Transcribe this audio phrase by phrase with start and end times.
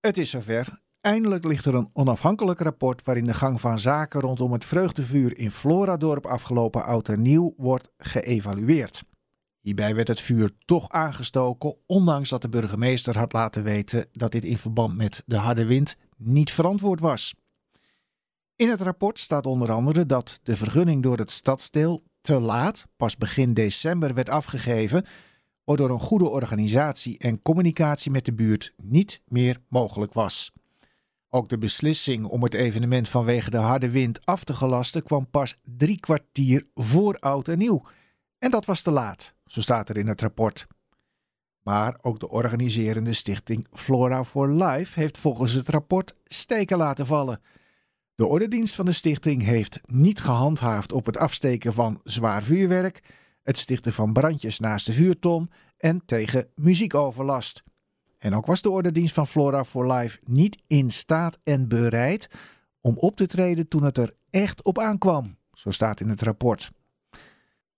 [0.00, 0.80] Het is zover.
[1.00, 5.50] Eindelijk ligt er een onafhankelijk rapport waarin de gang van zaken rondom het vreugdevuur in
[5.50, 9.02] Floradorp afgelopen oud en nieuw wordt geëvalueerd.
[9.60, 14.44] Hierbij werd het vuur toch aangestoken, ondanks dat de burgemeester had laten weten dat dit
[14.44, 17.34] in verband met de harde wind niet verantwoord was.
[18.56, 23.16] In het rapport staat onder andere dat de vergunning door het stadsdeel te laat, pas
[23.16, 25.04] begin december, werd afgegeven,
[25.70, 30.52] waardoor een goede organisatie en communicatie met de buurt niet meer mogelijk was.
[31.28, 35.58] Ook de beslissing om het evenement vanwege de harde wind af te gelasten kwam pas
[35.76, 37.82] drie kwartier voor oud en nieuw.
[38.38, 40.66] En dat was te laat, zo staat er in het rapport.
[41.62, 47.40] Maar ook de organiserende stichting Flora for Life heeft volgens het rapport steken laten vallen.
[48.14, 53.02] De ordendienst van de stichting heeft niet gehandhaafd op het afsteken van zwaar vuurwerk,
[53.42, 57.62] het stichten van brandjes naast de vuurton en tegen muziekoverlast.
[58.18, 62.28] En ook was de ordendienst van Flora for Life niet in staat en bereid
[62.80, 66.70] om op te treden toen het er echt op aankwam, zo staat in het rapport.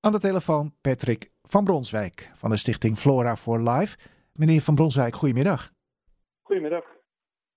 [0.00, 3.96] Aan de telefoon Patrick van Bronswijk van de stichting Flora for Life.
[4.32, 5.72] Meneer van Bronswijk, goedemiddag.
[6.42, 6.84] Goedemiddag.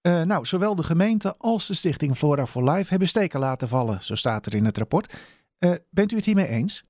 [0.01, 4.03] Uh, nou, zowel de gemeente als de stichting Flora for Life hebben steken laten vallen,
[4.03, 5.13] zo staat er in het rapport.
[5.59, 6.83] Uh, bent u het hiermee eens?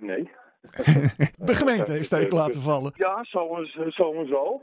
[0.00, 0.30] Nee.
[1.48, 2.92] de gemeente heeft steken laten vallen.
[2.96, 4.62] Ja, zo, zo, zo.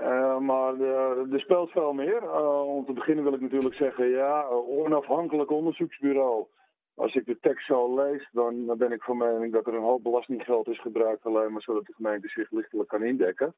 [0.00, 2.22] Uh, maar er speelt veel meer.
[2.22, 6.46] Uh, om te beginnen wil ik natuurlijk zeggen, ja, onafhankelijk onderzoeksbureau.
[6.94, 9.82] Als ik de tekst zo lees, dan, dan ben ik van mening dat er een
[9.82, 13.54] hoop belastinggeld is gebruikt, alleen maar zodat de gemeente zich lichtelijk kan indekken.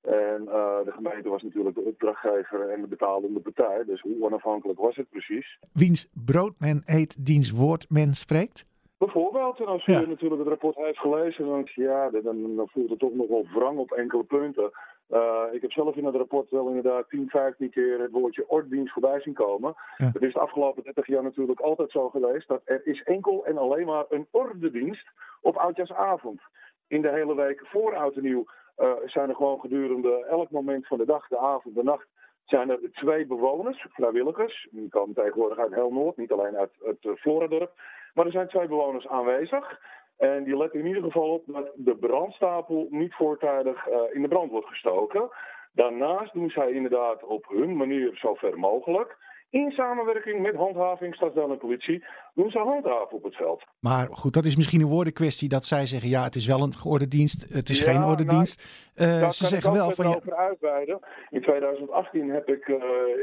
[0.00, 4.78] En uh, de gemeente was natuurlijk de opdrachtgever en de betalende partij, dus hoe onafhankelijk
[4.78, 5.58] was het precies?
[5.72, 8.66] Wiens brood men eet, diens woord men spreekt?
[8.98, 10.00] Bijvoorbeeld, en als u ja.
[10.00, 13.78] natuurlijk het rapport heeft gelezen, dan, ja, dan, dan voelt het toch nog wel wrang
[13.78, 14.70] op enkele punten.
[15.10, 18.92] Uh, ik heb zelf in het rapport wel inderdaad 10, 15 keer het woordje ordendienst
[18.92, 19.74] voorbij zien komen.
[19.96, 20.10] Ja.
[20.12, 23.58] Het is de afgelopen 30 jaar natuurlijk altijd zo geweest dat er is enkel en
[23.58, 25.10] alleen maar een ordendienst
[25.40, 26.40] op oudjaarsavond.
[26.88, 28.44] In de hele week voor oud en nieuw
[28.78, 32.06] uh, zijn er gewoon gedurende elk moment van de dag, de avond, de nacht,
[32.44, 34.68] zijn er twee bewoners, vrijwilligers.
[34.70, 37.72] Die komen tegenwoordig uit heel Noord, niet alleen uit het Floradorp.
[38.14, 39.80] Maar er zijn twee bewoners aanwezig.
[40.16, 44.28] En die letten in ieder geval op dat de brandstapel niet voortijdig uh, in de
[44.28, 45.30] brand wordt gestoken.
[45.72, 49.16] Daarnaast doen zij inderdaad op hun manier zo ver mogelijk.
[49.54, 52.04] In samenwerking met handhaving, stadsdeel en politie
[52.34, 53.64] doen ze handhaven op het veld.
[53.80, 56.72] Maar goed, dat is misschien een woordenkwestie dat zij zeggen: ja, het is wel een
[56.84, 58.54] ordendienst, het is ja, geen ordendienst.
[58.94, 60.06] Nou, uh, ze zeggen wel van.
[60.06, 60.98] Over uitweiden.
[61.30, 62.78] In 2018 heb ik uh,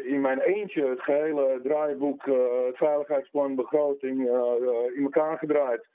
[0.05, 4.19] in mijn eentje het gehele draaiboek, uh, het veiligheidsplan, begroting
[4.95, 5.87] in elkaar gedraaid.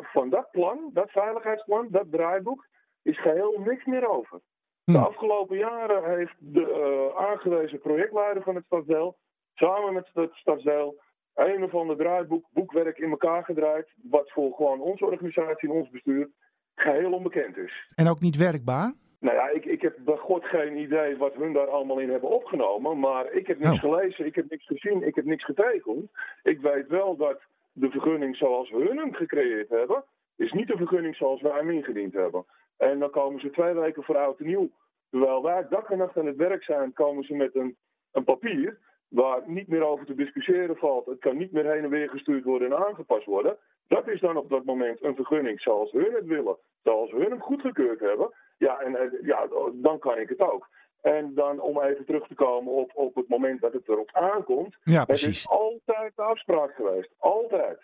[0.00, 2.66] Van dat plan, dat veiligheidsplan, dat draaiboek,
[3.02, 4.40] is geheel niks meer over.
[4.84, 5.04] De hm.
[5.04, 9.16] afgelopen jaren heeft de aangewezen projectleider van het stadsdeel,
[9.58, 11.00] samen met het stadsdeel,
[11.34, 15.90] een of ander draaiboek, boekwerk in elkaar gedraaid, wat voor gewoon onze organisatie en ons
[15.90, 16.28] bestuur
[16.74, 17.92] geheel onbekend is.
[17.94, 18.92] En ook niet werkbaar?
[19.20, 22.30] Nou ja, ik, ik heb bij God geen idee wat hun daar allemaal in hebben
[22.30, 22.98] opgenomen.
[22.98, 23.80] Maar ik heb niks oh.
[23.80, 26.10] gelezen, ik heb niks gezien, ik heb niks getekend.
[26.42, 27.40] Ik weet wel dat
[27.72, 30.04] de vergunning zoals we hun hem gecreëerd hebben,
[30.36, 32.44] is niet de vergunning zoals wij hem ingediend hebben.
[32.76, 34.70] En dan komen ze twee weken voor oud en nieuw.
[35.10, 37.76] Terwijl wij dag en nacht aan het werk zijn, komen ze met een,
[38.12, 38.78] een papier
[39.20, 41.06] waar niet meer over te discussiëren valt.
[41.06, 43.56] Het kan niet meer heen en weer gestuurd worden en aangepast worden.
[43.88, 47.40] Dat is dan op dat moment een vergunning zoals hun het willen, zoals hun hem
[47.40, 48.34] goedgekeurd hebben.
[48.58, 50.68] Ja, en ja, dan kan ik het ook.
[51.00, 54.76] En dan om even terug te komen op, op het moment dat het erop aankomt.
[54.82, 55.26] Ja, precies.
[55.26, 57.14] Het is altijd de afspraak geweest.
[57.18, 57.80] Altijd.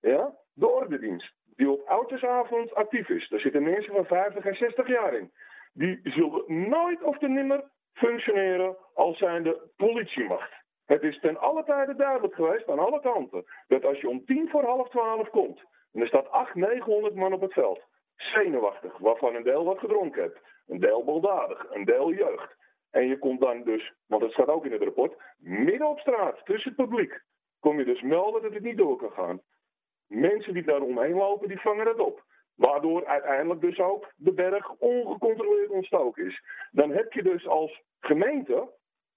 [0.00, 0.34] Ja?
[0.52, 1.32] De ordendienst.
[1.56, 3.28] Die op oudjesavond actief is.
[3.28, 5.32] Daar zitten mensen van 50 en 60 jaar in.
[5.72, 10.64] Die zullen nooit of te nimmer functioneren als zijnde politiemacht.
[10.86, 13.44] Het is ten alle tijde duidelijk geweest aan alle kanten.
[13.68, 15.64] Dat als je om tien voor half twaalf komt.
[15.92, 17.80] En er staat 800, 900 man op het veld.
[18.16, 22.56] Zenuwachtig, waarvan een deel wat gedronken hebt een deel baldadig, een deel jeugd.
[22.90, 26.40] En je komt dan dus, want het staat ook in het rapport, midden op straat,
[26.44, 27.22] tussen het publiek,
[27.60, 29.40] kom je dus melden dat het niet door kan gaan.
[30.06, 32.24] Mensen die daar omheen lopen, die vangen dat op.
[32.54, 36.42] Waardoor uiteindelijk dus ook de berg ongecontroleerd ontstoken is.
[36.70, 38.68] Dan heb je dus als gemeente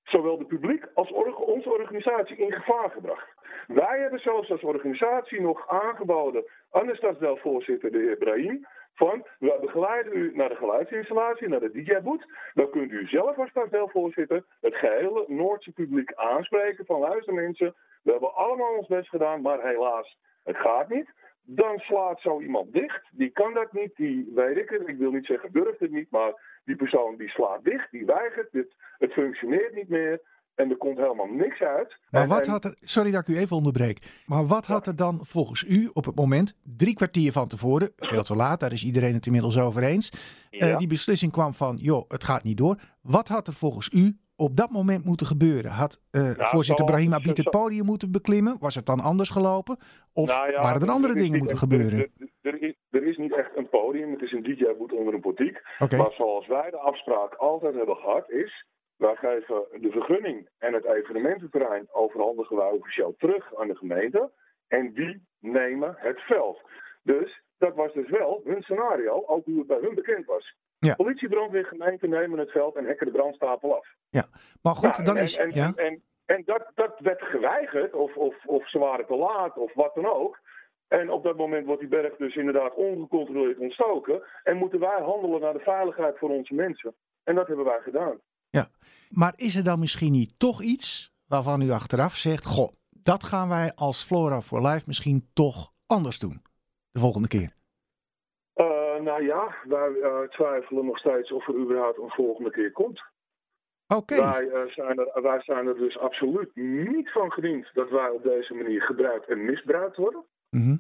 [0.10, 3.28] zowel de publiek als onze organisatie in gevaar gebracht.
[3.68, 9.58] Wij hebben zelfs als organisatie nog aangeboden aan de stadsdeelvoorzitter, de heer Brahim, van we
[9.62, 12.26] begeleiden u naar de geluidsinstallatie, naar de DJ-boot.
[12.54, 18.12] Dan kunt u zelf als stadsdeelvoorzitter het gehele Noordse publiek aanspreken van luister mensen, we
[18.12, 21.10] hebben allemaal ons best gedaan, maar helaas, het gaat niet.
[21.52, 23.02] Dan slaat zo iemand dicht.
[23.12, 24.88] Die kan dat niet, die weet ik het.
[24.88, 28.52] Ik wil niet zeggen durft het niet, maar die persoon die slaat dicht, die weigert,
[28.52, 30.22] het, het functioneert niet meer.
[30.56, 31.98] En er komt helemaal niks uit.
[32.10, 34.96] Maar wat en- had er, sorry dat ik u even onderbreek, maar wat had er
[34.96, 38.86] dan volgens u op het moment, drie kwartier van tevoren, veel te laat, daar is
[38.86, 40.12] iedereen het inmiddels over eens,
[40.50, 42.80] eh, die beslissing kwam van, joh, het gaat niet door.
[43.02, 45.72] Wat had er volgens u op dat moment moeten gebeuren?
[45.72, 48.58] Had eh, voorzitter Brahima zo- Biet het podium moeten beklimmen?
[48.60, 49.78] Was het dan anders gelopen?
[50.14, 52.00] Of Nou ja, waren er andere dingen moeten echt- gebeuren?
[52.00, 55.14] Er, er- er is, er is niet echt een podium, het is een DJ-boot onder
[55.14, 55.62] een portiek.
[55.80, 58.66] Maar zoals wij de afspraak altijd hebben gehad is,
[58.96, 64.32] wij geven de vergunning en het evenemententerrein overhandigen wij officieel terug aan de gemeente.
[64.68, 66.62] En die nemen het veld.
[67.04, 70.56] Dus dat was dus wel hun scenario, ook hoe het bij hun bekend was.
[70.80, 70.96] Ja.
[70.96, 73.88] Politie, brandweer, gemeente nemen het veld en hekken de brandstapel af.
[74.62, 75.38] maar goed, Ja, dan en, is...
[75.38, 75.74] En, ja?
[75.76, 79.96] en, en, dat, dat werd geweigerd, of, of, of ze waren te laat, of wat
[79.96, 80.40] dan ook.
[80.88, 84.22] En op dat moment wordt die berg dus inderdaad ongecontroleerd ontstoken.
[84.44, 86.96] En moeten wij handelen naar de veiligheid voor onze mensen.
[87.24, 88.20] En dat hebben wij gedaan.
[89.10, 93.50] Maar is er dan misschien niet toch iets waarvan u achteraf zegt: Goh, dat gaan
[93.50, 96.42] wij als Flora for Life misschien toch anders doen
[96.92, 97.59] de volgende keer?
[99.00, 103.02] Eh, nou ja, wij eh, twijfelen nog steeds of er überhaupt een volgende keer komt.
[103.88, 108.10] Oké, Wij, eh, zijn er, wij zijn er dus absoluut niet van gediend dat wij
[108.10, 110.24] op deze manier gebruikt en misbruikt worden.
[110.50, 110.78] Mhm.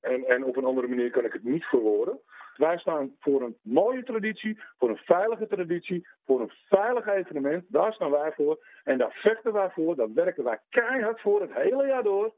[0.00, 2.20] En, en op een andere manier kan ik het niet verwoorden.
[2.56, 7.64] Wij staan voor een mooie traditie, voor een veilige traditie, voor een veilig evenement.
[7.68, 8.64] Daar staan wij voor.
[8.84, 12.34] En daar vechten wij voor, daar werken wij keihard voor het hele jaar door.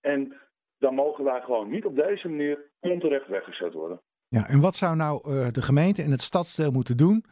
[0.00, 0.40] En
[0.78, 4.00] dan mogen wij gewoon niet op deze manier onterecht weggezet worden.
[4.28, 7.24] Ja, en wat zou nou eh, de gemeente en het stadsdeel moeten doen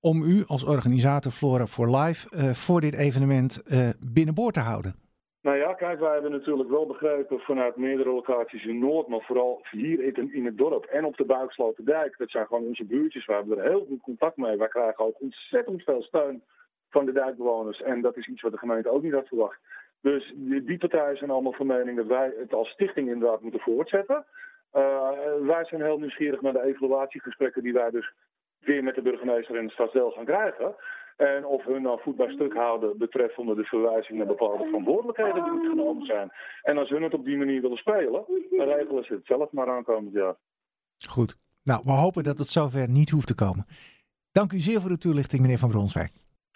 [0.00, 4.94] om u als organisator Flora for Life eh, voor dit evenement eh, binnenboord te houden?
[5.42, 9.66] Nou ja, kijk, wij hebben natuurlijk wel begrepen vanuit meerdere locaties in Noord, maar vooral
[9.70, 12.14] hier in, het dorp en op de Buiksloterdijk.
[12.18, 14.56] Dat zijn gewoon onze buurtjes, we er heel goed contact mee.
[14.56, 16.42] Wij krijgen ook ontzettend veel steun
[16.90, 19.58] van de dijkbewoners en dat is iets wat de gemeente ook niet had verwacht.
[20.00, 24.24] Dus die partijen zijn allemaal van mening dat wij het als stichting inderdaad moeten voortzetten.
[24.70, 28.12] Eh, wij zijn heel nieuwsgierig naar de evaluatiegesprekken die wij dus
[28.58, 30.74] weer met de burgemeester en het stadsdeel gaan krijgen.
[31.16, 35.52] En of hun nou voet bij stuk houden betreffende de verwijzing naar bepaalde verantwoordelijkheden die
[35.52, 36.30] moeten genomen zijn.
[36.62, 39.70] En als hun het op die manier willen spelen, dan regelen ze het zelf maar
[39.70, 40.36] aankomend jaar.
[41.08, 43.66] Goed, nou, we hopen dat het zover niet hoeft te komen.
[44.32, 46.12] Dank u zeer voor de toelichting, meneer Van Bronswijk.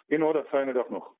[0.06, 1.14] In orde, fijne dag nog.